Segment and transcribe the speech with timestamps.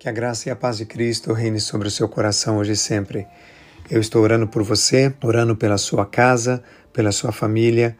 [0.00, 2.76] Que a graça e a paz de Cristo reine sobre o seu coração hoje e
[2.76, 3.26] sempre.
[3.90, 7.94] Eu estou orando por você, orando pela sua casa, pela sua família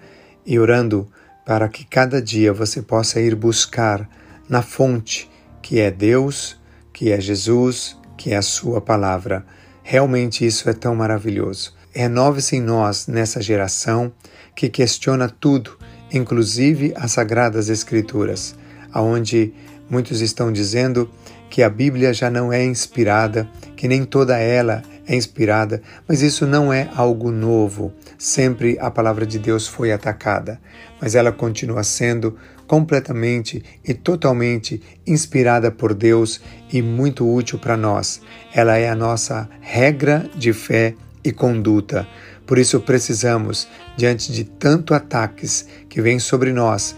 [0.46, 1.06] e orando
[1.44, 4.08] para que cada dia você possa ir buscar
[4.48, 6.58] na fonte que é Deus,
[6.90, 9.44] que é Jesus, que é a sua palavra.
[9.82, 11.74] Realmente isso é tão maravilhoso.
[11.92, 14.10] Renove-se em nós nessa geração
[14.56, 15.76] que questiona tudo,
[16.10, 18.56] inclusive as sagradas escrituras,
[18.90, 19.52] aonde
[19.90, 21.10] muitos estão dizendo
[21.50, 26.46] que a Bíblia já não é inspirada, que nem toda ela é inspirada, mas isso
[26.46, 27.92] não é algo novo.
[28.16, 30.60] Sempre a palavra de Deus foi atacada,
[31.00, 32.36] mas ela continua sendo
[32.68, 36.40] completamente e totalmente inspirada por Deus
[36.72, 38.22] e muito útil para nós.
[38.54, 42.06] Ela é a nossa regra de fé e conduta.
[42.46, 46.94] Por isso precisamos, diante de tanto ataques que vêm sobre nós,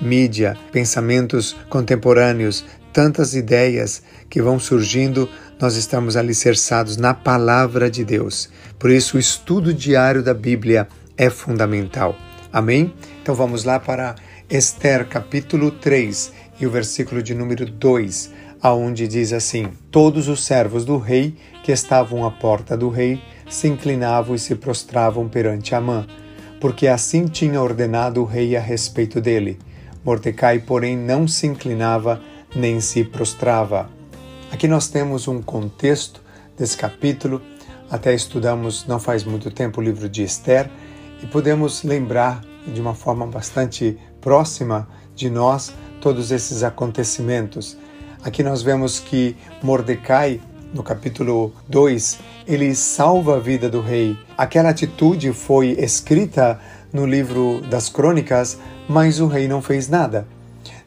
[0.00, 5.28] mídia, pensamentos contemporâneos, tantas ideias que vão surgindo,
[5.60, 8.48] nós estamos alicerçados na palavra de Deus.
[8.78, 12.16] Por isso, o estudo diário da Bíblia é fundamental.
[12.52, 12.92] Amém?
[13.22, 14.14] Então vamos lá para
[14.50, 20.84] Esther, capítulo 3, e o versículo de número 2, aonde diz assim: Todos os servos
[20.84, 21.34] do rei
[21.64, 26.06] que estavam à porta do rei se inclinavam e se prostravam perante Amã,
[26.60, 29.58] porque assim tinha ordenado o rei a respeito dele.
[30.04, 32.20] Mordecai, porém, não se inclinava
[32.54, 33.90] nem se prostrava.
[34.50, 36.20] Aqui nós temos um contexto
[36.58, 37.40] desse capítulo.
[37.90, 40.70] Até estudamos não faz muito tempo o livro de Esther
[41.22, 47.76] e podemos lembrar de uma forma bastante próxima de nós todos esses acontecimentos.
[48.22, 50.40] Aqui nós vemos que Mordecai,
[50.72, 54.16] no capítulo 2, ele salva a vida do rei.
[54.36, 56.60] Aquela atitude foi escrita
[56.92, 60.26] no livro das crônicas, mas o rei não fez nada.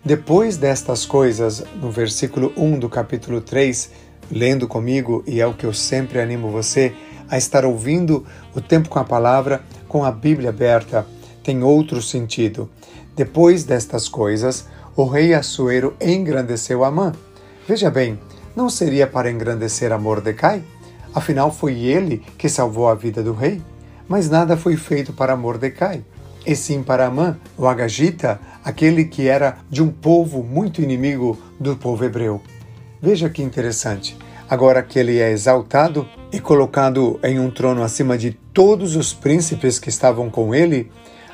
[0.06, 3.90] Depois destas coisas, no versículo 1 do capítulo 3,
[4.30, 6.94] lendo comigo, e é o que eu sempre animo você
[7.28, 11.08] a estar ouvindo o tempo com a palavra, com a Bíblia aberta,
[11.44, 12.70] tem outro sentido.
[13.16, 17.12] Depois destas coisas, o rei Assuero engrandeceu Amã.
[17.68, 18.20] Veja bem,
[18.56, 20.62] não seria para engrandecer a Mordecai?
[21.16, 23.60] Afinal, foi ele que salvou a vida do rei.
[24.08, 26.04] Mas nada foi feito para Mordecai
[26.46, 31.76] e sim para Amã, o Agagita, aquele que era de um povo muito inimigo do
[31.76, 32.42] povo hebreu.
[33.02, 34.18] Veja que interessante.
[34.50, 39.80] Agora que ele é exaltado e colocado em um trono acima de todos os príncipes
[39.80, 40.92] que estavam com ele,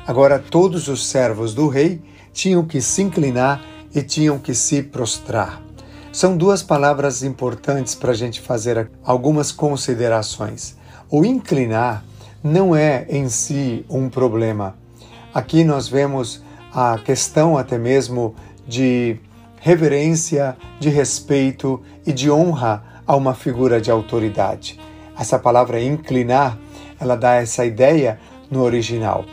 [0.07, 2.01] agora todos os servos do rei
[2.31, 3.61] tinham que se inclinar
[3.93, 5.61] e tinham que se prostrar.
[6.11, 10.75] São duas palavras importantes para a gente fazer algumas considerações.
[11.09, 12.03] O inclinar
[12.43, 14.75] não é em si um problema,
[15.33, 16.43] Aqui nós vemos
[16.73, 18.35] a questão até mesmo
[18.67, 19.17] de
[19.61, 24.77] reverência, de respeito e de honra a uma figura de autoridade.
[25.17, 26.57] Essa palavra inclinar,
[26.99, 28.19] ela dá essa ideia
[28.49, 29.23] no original.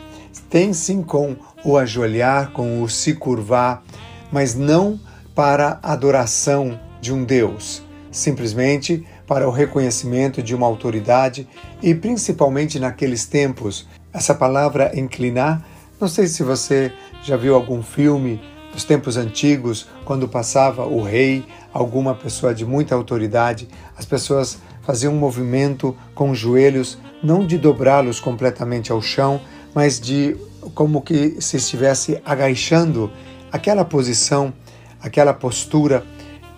[0.49, 3.83] Tem sim com o ajoelhar, com o se curvar,
[4.31, 4.97] mas não
[5.35, 11.45] para a adoração de um Deus, simplesmente para o reconhecimento de uma autoridade
[11.83, 15.61] e principalmente naqueles tempos, essa palavra inclinar
[15.99, 21.43] não sei se você já viu algum filme dos tempos antigos, quando passava o rei,
[21.73, 23.67] alguma pessoa de muita autoridade,
[23.97, 29.41] as pessoas faziam um movimento com os joelhos, não de dobrá-los completamente ao chão,
[29.75, 30.37] mas de
[30.73, 33.11] como que se estivesse agachando.
[33.51, 34.53] Aquela posição,
[35.01, 36.05] aquela postura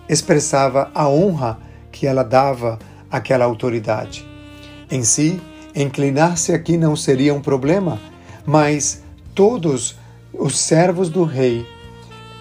[0.08, 1.58] expressava a honra
[1.90, 2.78] que ela dava
[3.10, 4.26] àquela autoridade.
[4.90, 5.40] Em si,
[5.74, 7.98] inclinar-se aqui não seria um problema,
[8.46, 9.01] mas
[9.34, 9.96] todos
[10.32, 11.66] os servos do rei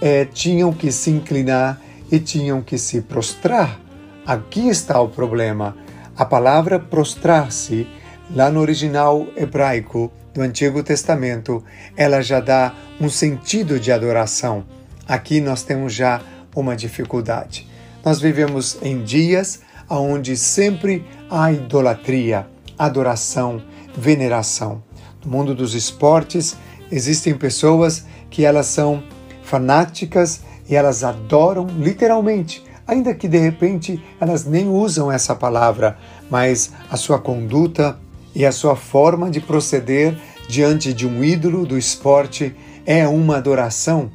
[0.01, 1.79] é, tinham que se inclinar
[2.11, 3.79] e tinham que se prostrar.
[4.25, 5.75] Aqui está o problema.
[6.15, 7.87] A palavra prostrar-se,
[8.33, 11.63] lá no original hebraico do Antigo Testamento,
[11.95, 14.65] ela já dá um sentido de adoração.
[15.07, 16.21] Aqui nós temos já
[16.55, 17.67] uma dificuldade.
[18.03, 22.47] Nós vivemos em dias onde sempre há idolatria,
[22.77, 23.61] adoração,
[23.95, 24.81] veneração.
[25.23, 26.57] No mundo dos esportes,
[26.91, 29.03] existem pessoas que elas são
[29.43, 35.97] fanáticas e elas adoram literalmente, ainda que de repente elas nem usam essa palavra,
[36.29, 37.97] mas a sua conduta
[38.33, 40.17] e a sua forma de proceder
[40.47, 42.55] diante de um ídolo do esporte
[42.85, 44.11] é uma adoração.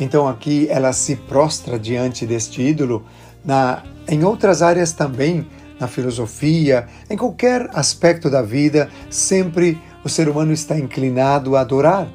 [0.00, 3.04] Então aqui ela se prostra diante deste ídolo.
[3.44, 5.46] Na, em outras áreas também,
[5.78, 12.08] na filosofia, em qualquer aspecto da vida, sempre o ser humano está inclinado a adorar.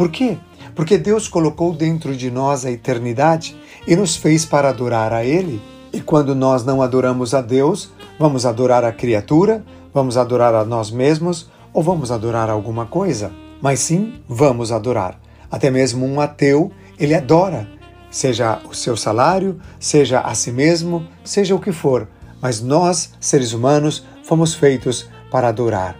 [0.00, 0.38] Por quê?
[0.74, 3.54] Porque Deus colocou dentro de nós a eternidade
[3.86, 5.60] e nos fez para adorar a Ele.
[5.92, 9.62] E quando nós não adoramos a Deus, vamos adorar a criatura,
[9.92, 13.30] vamos adorar a nós mesmos ou vamos adorar alguma coisa.
[13.60, 15.20] Mas sim, vamos adorar.
[15.50, 17.68] Até mesmo um ateu, ele adora,
[18.10, 22.08] seja o seu salário, seja a si mesmo, seja o que for.
[22.40, 25.94] Mas nós, seres humanos, fomos feitos para adorar.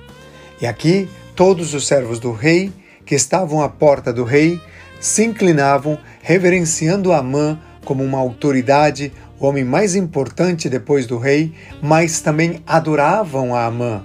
[0.58, 1.06] E aqui,
[1.36, 2.72] todos os servos do rei
[3.10, 4.60] que estavam à porta do rei
[5.00, 11.52] se inclinavam, reverenciando Amã como uma autoridade, o homem mais importante depois do rei,
[11.82, 14.04] mas também adoravam a Amã.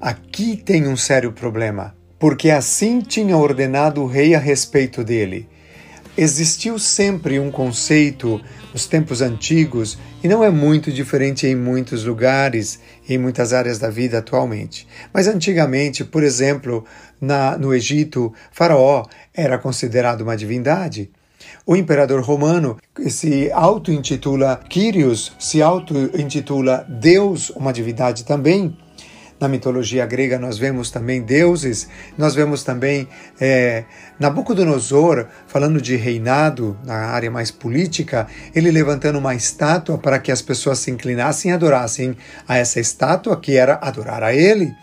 [0.00, 5.48] Aqui tem um sério problema, porque assim tinha ordenado o rei a respeito dele.
[6.18, 8.40] Existiu sempre um conceito
[8.72, 13.78] nos tempos antigos e não é muito diferente em muitos lugares e em muitas áreas
[13.78, 14.86] da vida atualmente.
[15.12, 16.84] Mas antigamente, por exemplo,
[17.20, 19.04] na, no Egito, Faraó
[19.34, 21.10] era considerado uma divindade.
[21.66, 22.78] O imperador romano
[23.08, 28.76] se auto-intitula Kyrios, se auto-intitula Deus, uma divindade também.
[29.42, 33.08] Na mitologia grega nós vemos também deuses, nós vemos também
[33.40, 33.82] é,
[34.16, 40.40] Nabucodonosor falando de reinado na área mais política, ele levantando uma estátua para que as
[40.40, 42.16] pessoas se inclinassem e adorassem
[42.46, 44.76] a essa estátua, que era adorar a ele.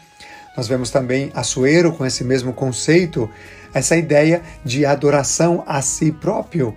[0.58, 3.30] Nós vemos também Assuero com esse mesmo conceito,
[3.74, 6.76] essa ideia de adoração a si próprio,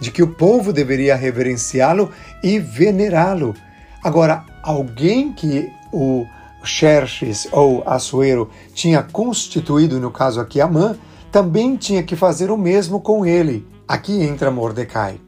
[0.00, 2.10] de que o povo deveria reverenciá-lo
[2.42, 3.54] e venerá-lo.
[4.02, 6.26] Agora, alguém que o
[6.62, 10.96] Xerxes ou Assuero tinha constituído, no caso aqui Amã,
[11.32, 13.66] também tinha que fazer o mesmo com ele.
[13.86, 15.20] Aqui entra Mordecai.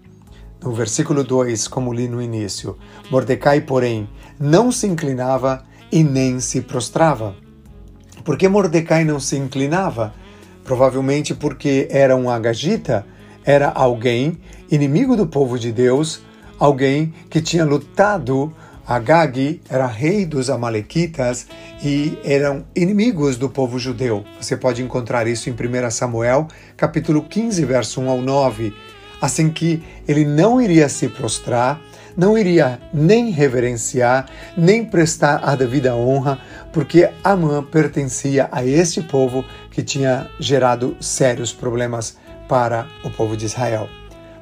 [0.62, 2.76] No versículo 2, como li no início,
[3.11, 4.08] Mordecai, porém,
[4.38, 7.34] não se inclinava e nem se prostrava.
[8.25, 10.14] Por que Mordecai não se inclinava?
[10.64, 13.05] Provavelmente porque era um agagita,
[13.44, 14.38] era alguém
[14.70, 16.23] inimigo do povo de Deus,
[16.58, 18.52] alguém que tinha lutado
[18.87, 21.46] Agag era rei dos Amalequitas
[21.82, 24.25] e eram inimigos do povo judeu.
[24.40, 28.75] Você pode encontrar isso em 1 Samuel, capítulo 15, verso 1 ao 9.
[29.20, 31.81] Assim que ele não iria se prostrar,
[32.17, 34.26] não iria nem reverenciar,
[34.56, 36.38] nem prestar a devida honra,
[36.73, 42.17] porque Amã pertencia a este povo que tinha gerado sérios problemas
[42.49, 43.88] para o povo de Israel.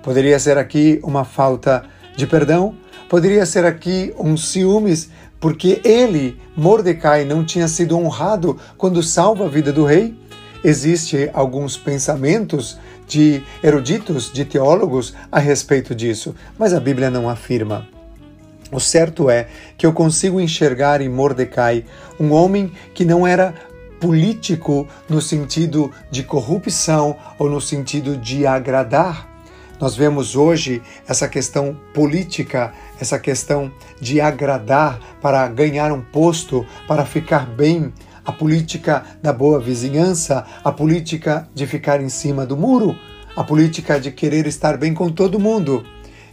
[0.03, 1.85] Poderia ser aqui uma falta
[2.17, 2.75] de perdão?
[3.11, 5.11] Poderia ser aqui um ciúmes,
[5.41, 10.17] porque ele, Mordecai, não tinha sido honrado quando salva a vida do rei?
[10.63, 12.79] Existem alguns pensamentos
[13.09, 17.89] de eruditos, de teólogos a respeito disso, mas a Bíblia não afirma.
[18.71, 21.85] O certo é que eu consigo enxergar em Mordecai
[22.21, 23.53] um homem que não era
[23.99, 29.29] político no sentido de corrupção ou no sentido de agradar.
[29.81, 37.07] Nós vemos hoje essa questão política, essa questão de agradar para ganhar um posto, para
[37.07, 37.91] ficar bem,
[38.23, 42.95] a política da boa vizinhança, a política de ficar em cima do muro,
[43.35, 45.83] a política de querer estar bem com todo mundo.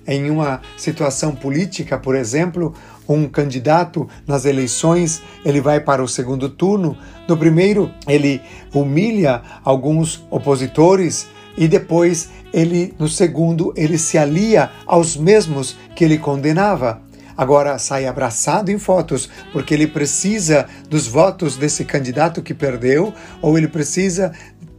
[0.06, 2.74] Em uma situação política, por exemplo,
[3.08, 6.98] um candidato nas eleições, ele vai para o segundo turno.
[7.28, 8.42] No primeiro, ele
[8.74, 16.18] humilha alguns opositores e depois ele no segundo ele se alia aos mesmos que ele
[16.18, 17.02] condenava.
[17.36, 23.58] Agora sai abraçado em fotos porque ele precisa dos votos desse candidato que perdeu ou
[23.58, 24.32] ele precisa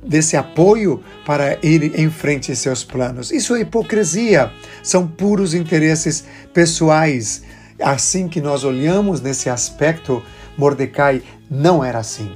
[0.04, 3.30] desse apoio para ir em frente aos seus planos.
[3.30, 4.50] Isso é hipocrisia,
[4.82, 7.42] são puros interesses pessoais.
[7.80, 10.22] Assim que nós olhamos nesse aspecto,
[10.56, 12.32] Mordecai não era assim.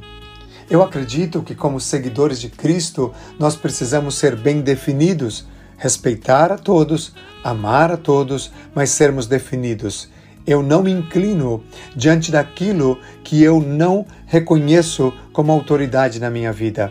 [0.73, 7.13] Eu acredito que, como seguidores de Cristo, nós precisamos ser bem definidos, respeitar a todos,
[7.45, 10.09] amar a todos, mas sermos definidos.
[10.47, 11.63] Eu não me inclino
[11.95, 16.91] diante daquilo que eu não reconheço como autoridade na minha vida.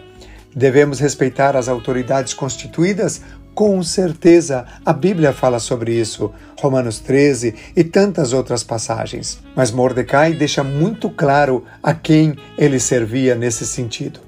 [0.55, 7.83] Devemos respeitar as autoridades constituídas com certeza, a Bíblia fala sobre isso, Romanos 13 e
[7.83, 9.39] tantas outras passagens.
[9.55, 14.21] Mas Mordecai deixa muito claro a quem ele servia nesse sentido.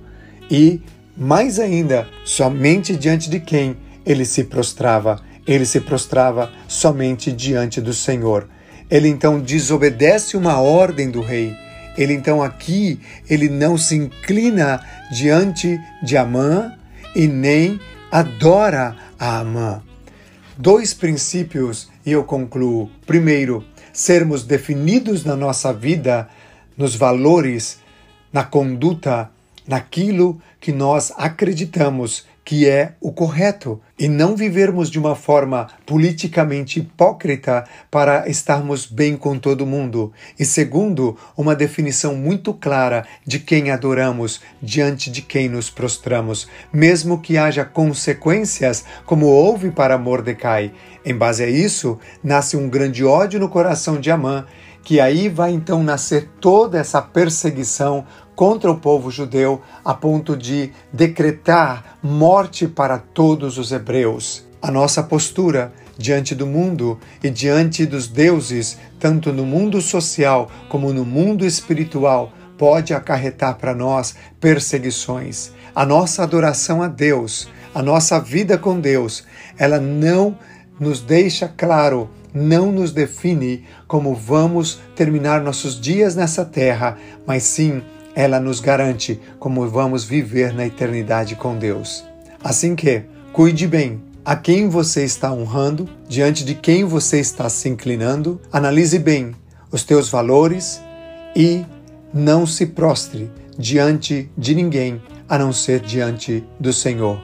[0.51, 0.81] E,
[1.15, 5.21] mais ainda, somente diante de quem ele se prostrava.
[5.47, 8.47] Ele se prostrava somente diante do Senhor.
[8.89, 11.55] Ele então desobedece uma ordem do rei.
[11.97, 12.99] Ele então aqui,
[13.29, 16.73] ele não se inclina diante de Amã
[17.15, 17.79] e nem
[18.13, 19.81] adora a Amã.
[20.55, 22.91] Dois princípios e eu concluo.
[23.07, 26.29] Primeiro, sermos definidos na nossa vida,
[26.77, 27.79] nos valores,
[28.31, 29.31] na conduta,
[29.67, 36.79] naquilo que nós acreditamos que é o correto e não vivermos de uma forma politicamente
[36.79, 40.11] hipócrita para estarmos bem com todo mundo.
[40.37, 47.21] E segundo, uma definição muito clara de quem adoramos, diante de quem nos prostramos, mesmo
[47.21, 50.73] que haja consequências, como houve para Mordecai.
[51.05, 54.45] Em base a isso, nasce um grande ódio no coração de Amã
[54.83, 60.71] que aí vai então nascer toda essa perseguição contra o povo judeu a ponto de
[60.91, 64.45] decretar morte para todos os hebreus.
[64.61, 70.91] A nossa postura diante do mundo e diante dos deuses, tanto no mundo social como
[70.91, 75.51] no mundo espiritual, pode acarretar para nós perseguições.
[75.75, 79.23] A nossa adoração a Deus, a nossa vida com Deus,
[79.57, 80.37] ela não
[80.79, 87.81] nos deixa claro não nos define como vamos terminar nossos dias nessa terra, mas sim
[88.15, 92.03] ela nos garante como vamos viver na eternidade com Deus.
[92.43, 97.67] Assim que, cuide bem a quem você está honrando, diante de quem você está se
[97.67, 99.35] inclinando, analise bem
[99.71, 100.81] os teus valores
[101.35, 101.65] e
[102.13, 107.19] não se prostre diante de ninguém a não ser diante do Senhor.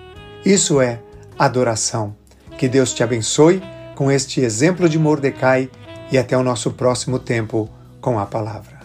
[0.46, 1.00] Isso é
[1.38, 2.16] adoração.
[2.58, 3.62] Que Deus te abençoe
[4.00, 5.70] com este exemplo de Mordecai
[6.10, 8.79] e até o nosso próximo tempo com a palavra.